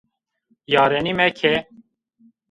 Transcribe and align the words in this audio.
Yarenî 0.73 1.13
meke! 1.19 1.53